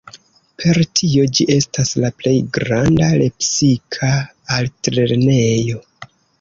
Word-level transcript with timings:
Per 0.61 0.77
tio 0.99 1.25
ĝi 1.39 1.45
estas 1.55 1.91
la 2.05 2.11
plej 2.23 2.33
granda 2.57 3.11
lepsika 3.21 4.13
altlernejo. 4.59 5.89